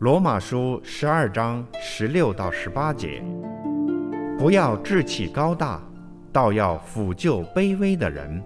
[0.00, 3.22] 罗马书十二章十六到十八节：
[4.38, 5.78] 不要志气高大，
[6.32, 8.40] 倒要抚救卑微的人；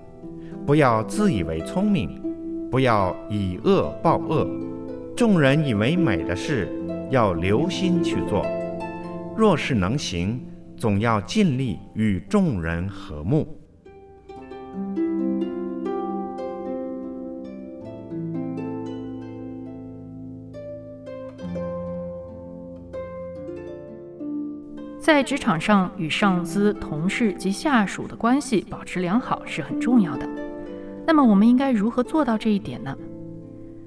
[0.66, 2.20] 不要自以为聪明。
[2.72, 4.44] 不要以恶报恶，
[5.16, 6.68] 众人以为美的事，
[7.08, 8.44] 要留心去做。
[9.36, 10.44] 若是能行，
[10.76, 13.46] 总要尽力与众人和睦。
[25.04, 30.26] 在职场上，与上司、同事及下属的关系保持良好是很重要的。
[31.06, 32.96] 那么我们应该如何做到这一点呢？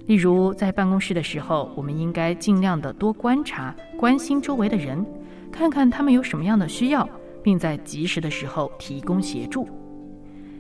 [0.05, 5.03] 例如，在办公室的时候，我们应该尽量的多观察、关心周围的人，
[5.51, 7.09] 看看他们有什么样的需要，
[7.41, 9.67] 并在及时的时候提供协助。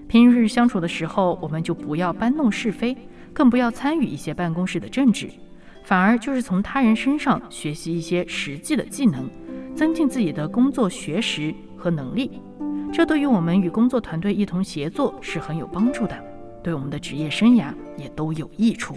[0.07, 2.97] 平日相处的时候，我们就不要搬弄是非，
[3.31, 5.29] 更不要参与一些办公室的政治，
[5.83, 9.29] 反而就是从他人身上学习一些实际的技能，
[9.77, 12.41] 增进自己的工作学识和能力。
[12.91, 16.17] 这对于我们与工作团队一同协作是很有帮助的。
[16.63, 18.95] 对我们的职业生涯也都有益处。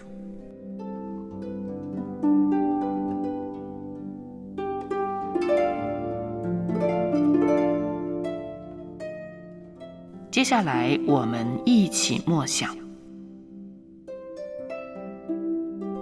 [10.31, 12.75] 接下来，我们一起默想《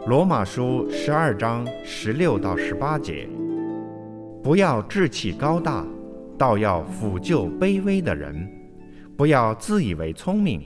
[0.07, 3.29] 罗马书》十二章十六到十八节：
[4.49, 5.87] 不要志气高大，
[6.39, 8.35] 倒要抚救卑微的人；
[9.15, 10.65] 不要自以为聪明。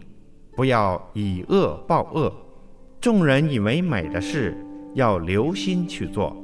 [0.55, 2.33] 不要以恶报恶，
[3.01, 4.57] 众人以为美的事，
[4.95, 6.37] 要留心去做。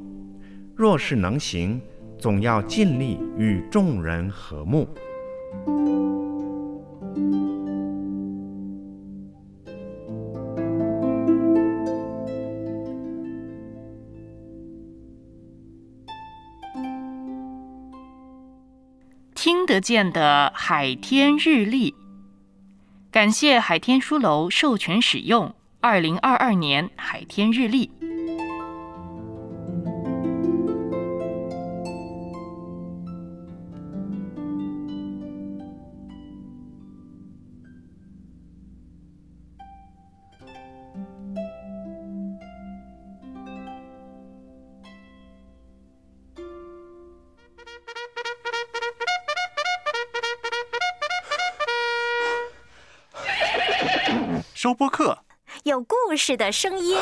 [0.75, 1.81] 若是能行，
[2.19, 4.88] 总要尽力与众人和睦。
[19.48, 21.94] 听得见的海天日历。
[23.10, 27.91] 感谢海天书楼授权使用二零二二年海天日历。
[54.61, 55.21] 收播客
[55.63, 56.97] 有故事的声音。